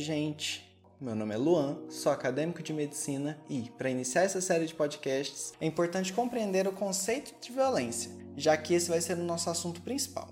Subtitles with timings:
[0.00, 0.66] gente!
[1.00, 5.54] Meu nome é Luan, sou acadêmico de medicina e, para iniciar essa série de podcasts,
[5.60, 9.80] é importante compreender o conceito de violência, já que esse vai ser o nosso assunto
[9.80, 10.28] principal.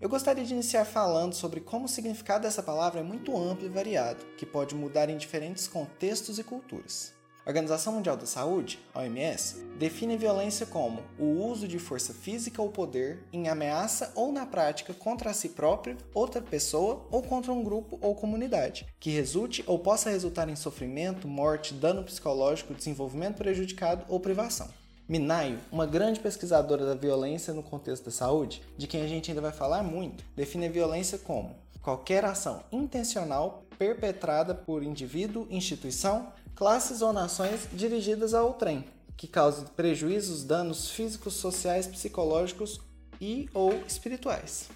[0.00, 3.70] Eu gostaria de iniciar falando sobre como o significado dessa palavra é muito amplo e
[3.70, 7.14] variado, que pode mudar em diferentes contextos e culturas.
[7.44, 12.70] A Organização Mundial da Saúde, OMS, define violência como o uso de força física ou
[12.70, 17.98] poder em ameaça ou na prática contra si próprio, outra pessoa ou contra um grupo
[18.00, 24.20] ou comunidade, que resulte ou possa resultar em sofrimento, morte, dano psicológico, desenvolvimento prejudicado ou
[24.20, 24.68] privação.
[25.08, 29.42] Minayo, uma grande pesquisadora da violência no contexto da saúde, de quem a gente ainda
[29.42, 37.02] vai falar muito, define a violência como qualquer ação intencional perpetrada por indivíduo, instituição, classes
[37.02, 38.84] ou nações dirigidas ao trem,
[39.16, 42.80] que cause prejuízos, danos físicos, sociais, psicológicos
[43.20, 44.68] e ou espirituais.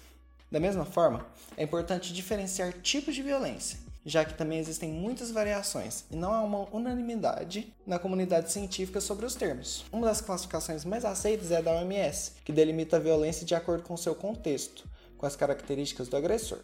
[0.49, 1.25] Da mesma forma,
[1.57, 6.41] é importante diferenciar tipos de violência, já que também existem muitas variações e não há
[6.41, 9.83] uma unanimidade na comunidade científica sobre os termos.
[9.91, 13.83] Uma das classificações mais aceitas é a da OMS, que delimita a violência de acordo
[13.83, 14.87] com seu contexto,
[15.17, 16.59] com as características do agressor,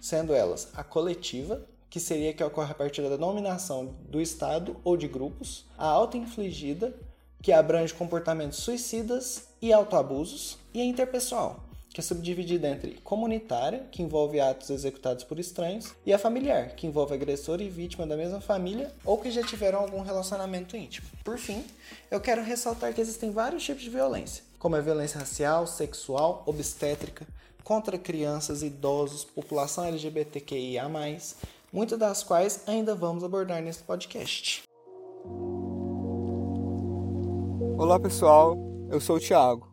[0.00, 4.96] sendo elas a coletiva, que seria que ocorre a partir da dominação do Estado ou
[4.96, 6.94] de grupos, a auto-infligida,
[7.42, 14.02] que abrange comportamentos suicidas e autoabusos, e a interpessoal, que é subdividida entre comunitária, que
[14.02, 18.40] envolve atos executados por estranhos, e a familiar, que envolve agressor e vítima da mesma
[18.40, 21.06] família ou que já tiveram algum relacionamento íntimo.
[21.22, 21.62] Por fim,
[22.10, 27.26] eu quero ressaltar que existem vários tipos de violência, como a violência racial, sexual, obstétrica,
[27.62, 30.88] contra crianças, idosos, população LGBTQIA,
[31.72, 34.62] muitas das quais ainda vamos abordar nesse podcast.
[37.78, 38.56] Olá pessoal,
[38.90, 39.72] eu sou o Thiago.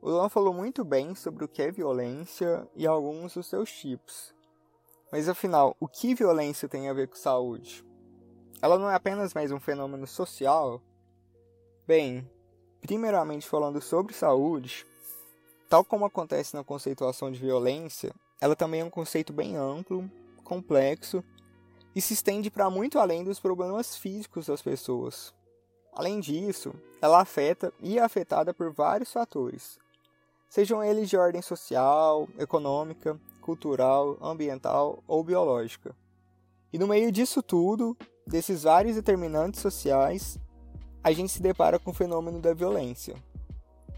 [0.00, 4.32] O Luan falou muito bem sobre o que é violência e alguns dos seus tipos.
[5.10, 7.84] Mas afinal, o que violência tem a ver com saúde?
[8.62, 10.80] Ela não é apenas mais um fenômeno social?
[11.86, 12.30] Bem,
[12.80, 14.86] primeiramente falando sobre saúde,
[15.68, 20.08] tal como acontece na conceituação de violência, ela também é um conceito bem amplo
[20.44, 21.24] complexo
[21.94, 25.34] e se estende para muito além dos problemas físicos das pessoas.
[25.92, 29.78] Além disso, ela afeta e é afetada por vários fatores,
[30.48, 35.94] sejam eles de ordem social, econômica, cultural, ambiental ou biológica.
[36.72, 40.38] E no meio disso tudo, desses vários determinantes sociais,
[41.02, 43.14] a gente se depara com o fenômeno da violência.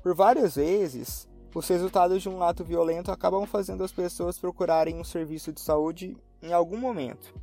[0.03, 5.05] Por várias vezes, os resultados de um ato violento acabam fazendo as pessoas procurarem um
[5.05, 7.35] serviço de saúde em algum momento.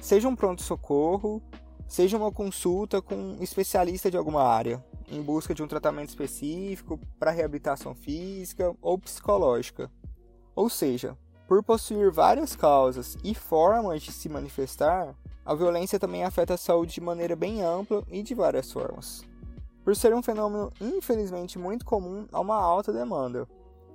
[0.00, 1.42] Seja um pronto-socorro,
[1.86, 7.00] seja uma consulta com um especialista de alguma área, em busca de um tratamento específico
[7.18, 9.90] para reabilitação física ou psicológica.
[10.54, 15.14] Ou seja, por possuir várias causas e formas de se manifestar,
[15.44, 19.24] a violência também afeta a saúde de maneira bem ampla e de várias formas.
[19.82, 23.48] Por ser um fenômeno infelizmente muito comum a uma alta demanda.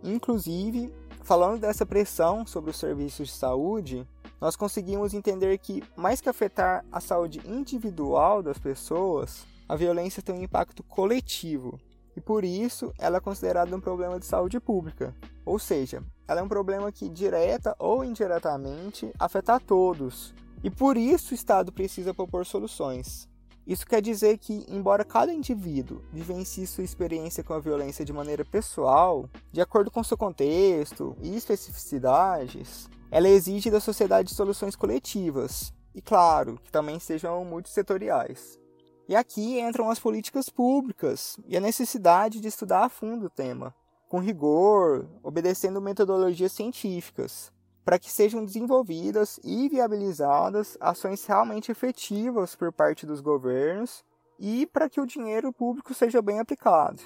[0.04, 0.92] Inclusive,
[1.22, 4.08] falando dessa pressão sobre os serviços de saúde,
[4.44, 10.36] nós conseguimos entender que, mais que afetar a saúde individual das pessoas, a violência tem
[10.36, 11.80] um impacto coletivo
[12.14, 15.16] e por isso ela é considerada um problema de saúde pública.
[15.46, 20.36] Ou seja, ela é um problema que direta ou indiretamente afeta a todos.
[20.62, 23.30] E por isso o Estado precisa propor soluções.
[23.66, 28.44] Isso quer dizer que, embora cada indivíduo vivencie sua experiência com a violência de maneira
[28.44, 36.02] pessoal, de acordo com seu contexto e especificidades, ela exige da sociedade soluções coletivas e,
[36.02, 38.60] claro, que também sejam multissetoriais.
[39.08, 43.74] E aqui entram as políticas públicas e a necessidade de estudar a fundo o tema,
[44.10, 47.52] com rigor, obedecendo metodologias científicas,
[47.84, 54.04] para que sejam desenvolvidas e viabilizadas ações realmente efetivas por parte dos governos
[54.40, 57.02] e para que o dinheiro público seja bem aplicado.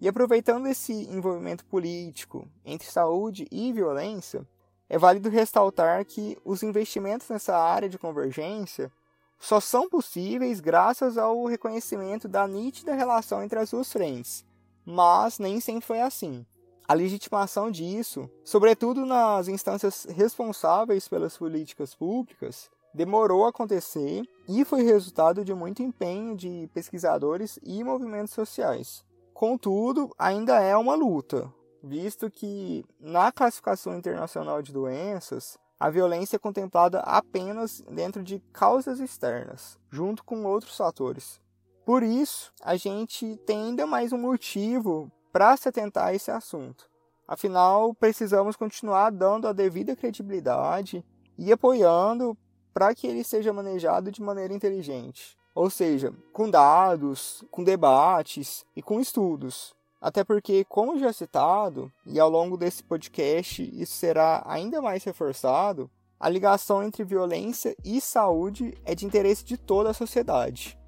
[0.00, 4.46] E aproveitando esse envolvimento político entre saúde e violência,
[4.88, 8.90] é válido ressaltar que os investimentos nessa área de convergência
[9.38, 14.44] só são possíveis graças ao reconhecimento da nítida relação entre as duas frentes,
[14.84, 16.44] mas nem sempre foi assim.
[16.86, 24.82] A legitimação disso, sobretudo nas instâncias responsáveis pelas políticas públicas, demorou a acontecer e foi
[24.82, 29.04] resultado de muito empenho de pesquisadores e movimentos sociais.
[29.32, 31.52] Contudo, ainda é uma luta,
[31.82, 39.00] visto que na classificação internacional de doenças, a violência é contemplada apenas dentro de causas
[39.00, 41.40] externas, junto com outros fatores.
[41.84, 46.88] Por isso, a gente tem ainda mais um motivo para se atentar a esse assunto.
[47.26, 51.04] Afinal, precisamos continuar dando a devida credibilidade
[51.38, 52.36] e apoiando
[52.74, 55.36] para que ele seja manejado de maneira inteligente.
[55.54, 59.74] Ou seja, com dados, com debates e com estudos.
[60.00, 65.90] Até porque, como já citado, e ao longo desse podcast isso será ainda mais reforçado,
[66.18, 70.78] a ligação entre violência e saúde é de interesse de toda a sociedade.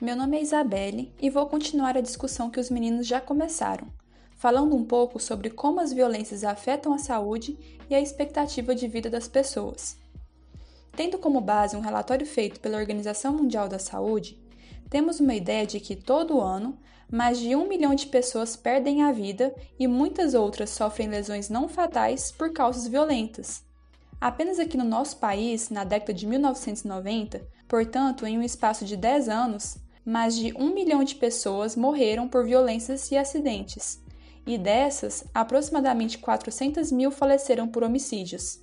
[0.00, 3.88] Meu nome é Isabelle e vou continuar a discussão que os meninos já começaram,
[4.36, 7.58] falando um pouco sobre como as violências afetam a saúde
[7.90, 9.98] e a expectativa de vida das pessoas.
[10.92, 14.38] Tendo como base um relatório feito pela Organização Mundial da Saúde,
[14.88, 16.78] temos uma ideia de que todo ano
[17.10, 21.68] mais de um milhão de pessoas perdem a vida e muitas outras sofrem lesões não
[21.68, 23.64] fatais por causas violentas.
[24.20, 29.28] Apenas aqui no nosso país, na década de 1990, portanto, em um espaço de 10
[29.28, 34.02] anos, mais de um milhão de pessoas morreram por violências e acidentes,
[34.46, 38.60] e dessas, aproximadamente 400 mil faleceram por homicídios.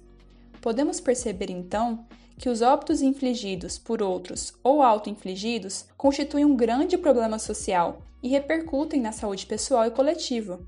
[0.62, 2.06] Podemos perceber então
[2.38, 9.00] que os óbitos infligidos por outros ou auto-infligidos constituem um grande problema social e repercutem
[9.00, 10.60] na saúde pessoal e coletiva,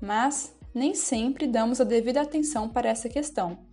[0.00, 3.67] mas nem sempre damos a devida atenção para essa questão.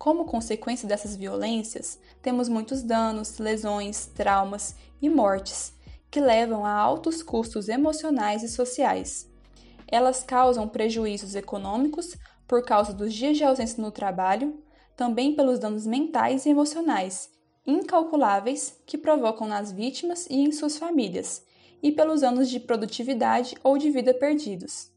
[0.00, 5.72] Como consequência dessas violências, temos muitos danos, lesões, traumas e mortes,
[6.10, 9.30] que levam a altos custos emocionais e sociais
[9.90, 12.16] elas causam prejuízos econômicos
[12.46, 14.62] por causa dos dias de ausência no trabalho,
[14.96, 17.28] também pelos danos mentais e emocionais
[17.66, 21.44] incalculáveis que provocam nas vítimas e em suas famílias,
[21.82, 24.90] e pelos anos de produtividade ou de vida perdidos.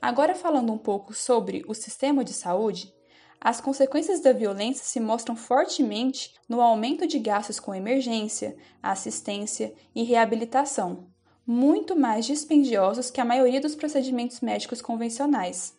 [0.00, 2.94] Agora, falando um pouco sobre o sistema de saúde,
[3.44, 10.04] as consequências da violência se mostram fortemente no aumento de gastos com emergência, assistência e
[10.04, 11.08] reabilitação,
[11.44, 15.76] muito mais dispendiosos que a maioria dos procedimentos médicos convencionais.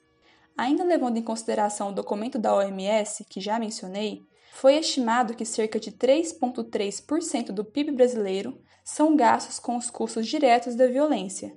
[0.58, 4.22] Ainda levando em consideração o documento da OMS, que já mencionei,
[4.52, 10.76] foi estimado que cerca de 3,3% do PIB brasileiro são gastos com os custos diretos
[10.76, 11.56] da violência.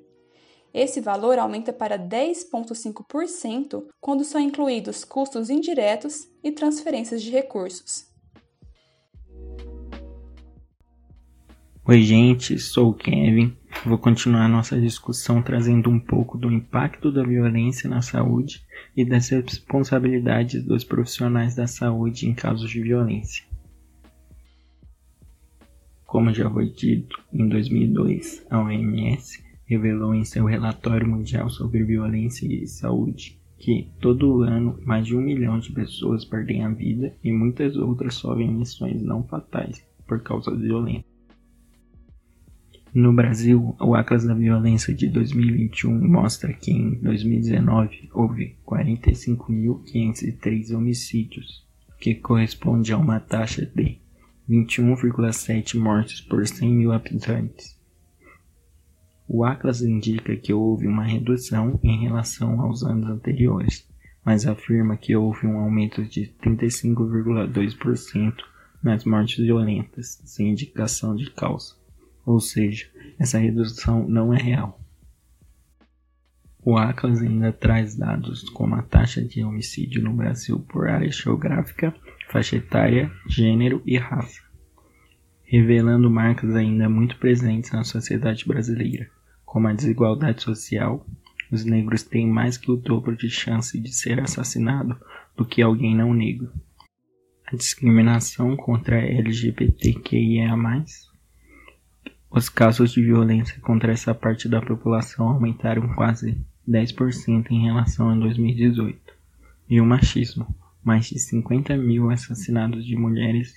[0.77, 8.05] Esse valor aumenta para 10,5% quando são incluídos custos indiretos e transferências de recursos.
[11.83, 13.57] Oi, gente, sou o Kevin.
[13.87, 18.61] Vou continuar nossa discussão trazendo um pouco do impacto da violência na saúde
[18.95, 23.47] e das responsabilidades dos profissionais da saúde em casos de violência.
[26.05, 32.47] Como já foi dito, em 2002, a OMS revelou em seu relatório mundial sobre violência
[32.47, 37.31] e saúde que todo ano mais de um milhão de pessoas perdem a vida e
[37.33, 41.05] muitas outras sofrem lesões não fatais por causa da violência.
[42.95, 51.63] No Brasil, o Atlas da Violência de 2021 mostra que em 2019 houve 45.503 homicídios,
[52.01, 53.99] que corresponde a uma taxa de
[54.49, 57.76] 21,7 mortes por 100 mil habitantes.
[59.29, 63.87] O Atlas indica que houve uma redução em relação aos anos anteriores,
[64.25, 68.35] mas afirma que houve um aumento de 35,2%
[68.83, 71.75] nas mortes violentas, sem indicação de causa
[72.27, 74.81] ou seja, essa redução não é real.
[76.61, 81.95] O Atlas ainda traz dados como a taxa de homicídio no Brasil por área geográfica,
[82.29, 84.43] faixa etária, gênero e raça,
[85.45, 89.09] revelando marcas ainda muito presentes na sociedade brasileira,
[89.57, 91.07] como a desigualdade social.
[91.51, 94.95] Os negros têm mais que o dobro de chance de ser assassinado
[95.35, 96.53] do que alguém não negro.
[97.47, 100.55] A discriminação contra LGBTQIA+,
[102.31, 108.15] os casos de violência contra essa parte da população aumentaram quase 10% em relação a
[108.15, 109.01] 2018.
[109.71, 113.55] E o machismo, mais de 50 mil assassinatos de mulheres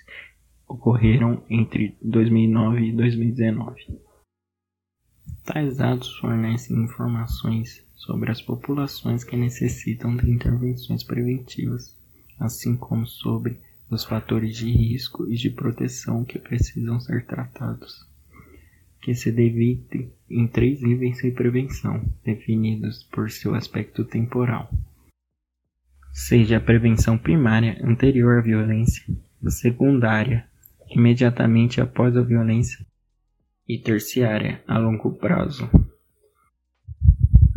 [0.65, 4.09] ocorreram entre 2009 e 2019.
[5.51, 11.96] Tais dados fornecem informações sobre as populações que necessitam de intervenções preventivas,
[12.39, 18.08] assim como sobre os fatores de risco e de proteção que precisam ser tratados
[19.01, 24.70] que se divide em três níveis de prevenção, definidos por seu aspecto temporal.
[26.13, 29.03] Seja a prevenção primária anterior à violência,
[29.48, 30.46] secundária
[30.91, 32.86] imediatamente após a violência
[33.70, 35.70] e terciária a longo prazo.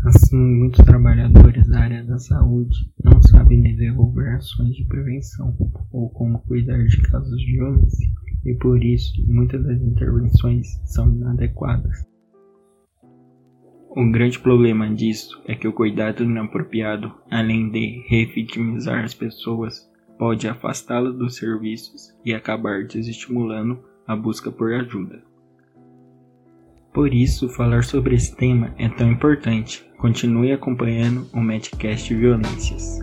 [0.05, 5.57] Assim, muitos trabalhadores da área da saúde não sabem desenvolver ações de prevenção
[5.91, 8.11] ou como cuidar de casos de violência
[8.45, 12.07] e por isso muitas das intervenções são inadequadas.
[13.95, 19.89] O grande problema disso é que o cuidado inapropriado, além de revitimizar as pessoas,
[20.19, 25.32] pode afastá-la dos serviços e acabar desestimulando a busca por ajuda.
[26.93, 29.83] Por isso, falar sobre esse tema é tão importante.
[29.97, 32.99] Continue acompanhando o Medcast Violências.